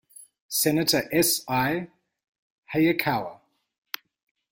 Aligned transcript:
Senator 0.47 1.07
S. 1.11 1.43
I. 1.47 1.87
Hayakawa. 2.73 3.39